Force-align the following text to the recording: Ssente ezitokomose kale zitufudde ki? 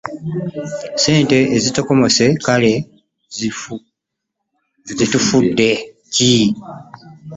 Ssente 0.95 1.37
ezitokomose 1.55 2.25
kale 2.45 2.73
zitufudde 4.97 5.69
ki? 6.13 6.33